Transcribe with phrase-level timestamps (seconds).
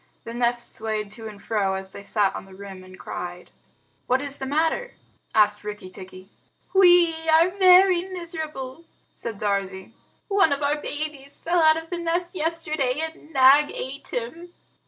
[0.23, 3.51] The nest swayed to and fro, as they sat on the rim and cried.
[4.07, 4.95] "What is the matter?"
[5.35, 6.31] asked Rikki tikki.
[6.73, 9.93] "We are very miserable," said Darzee.
[10.27, 14.55] "One of our babies fell out of the nest yesterday and Nag ate him."